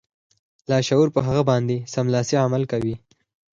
[0.69, 2.95] لاشعور په هغه باندې سملاسي عمل کوي